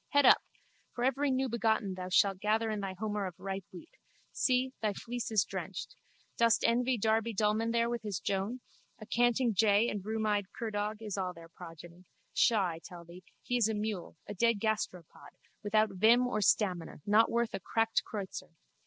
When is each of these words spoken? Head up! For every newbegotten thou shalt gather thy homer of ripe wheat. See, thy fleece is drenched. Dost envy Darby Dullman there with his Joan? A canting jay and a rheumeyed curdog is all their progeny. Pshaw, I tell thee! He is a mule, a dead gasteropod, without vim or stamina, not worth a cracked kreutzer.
Head 0.13 0.25
up! 0.25 0.41
For 0.95 1.03
every 1.03 1.29
newbegotten 1.29 1.93
thou 1.93 2.09
shalt 2.09 2.39
gather 2.39 2.75
thy 2.75 2.93
homer 2.97 3.27
of 3.27 3.35
ripe 3.39 3.65
wheat. 3.71 3.91
See, 4.31 4.73
thy 4.81 4.93
fleece 4.93 5.29
is 5.29 5.43
drenched. 5.45 5.95
Dost 6.37 6.63
envy 6.65 6.97
Darby 6.97 7.35
Dullman 7.35 7.71
there 7.71 7.87
with 7.87 8.01
his 8.01 8.19
Joan? 8.19 8.61
A 8.97 9.05
canting 9.05 9.53
jay 9.53 9.87
and 9.89 9.99
a 9.99 10.03
rheumeyed 10.03 10.47
curdog 10.59 11.03
is 11.03 11.19
all 11.19 11.33
their 11.35 11.49
progeny. 11.49 12.05
Pshaw, 12.33 12.65
I 12.65 12.79
tell 12.83 13.05
thee! 13.05 13.23
He 13.43 13.57
is 13.57 13.69
a 13.69 13.75
mule, 13.75 14.17
a 14.25 14.33
dead 14.33 14.59
gasteropod, 14.59 15.35
without 15.61 15.91
vim 15.91 16.25
or 16.25 16.41
stamina, 16.41 17.01
not 17.05 17.29
worth 17.29 17.53
a 17.53 17.59
cracked 17.59 18.01
kreutzer. 18.03 18.55